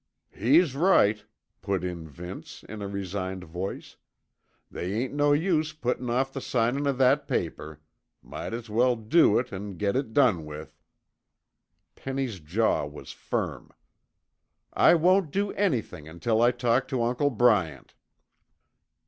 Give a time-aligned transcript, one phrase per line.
[0.31, 1.23] "He's right,"
[1.61, 3.97] put in Vince, in a resigned voice.
[4.71, 7.81] "They ain't no use puttin' off the signin' o' that paper.
[8.23, 10.75] Might as well do it an' git it done with."
[11.93, 13.69] Penny's jaw was firm.
[14.73, 17.93] "I won't do anything until I talk to Uncle Bryant."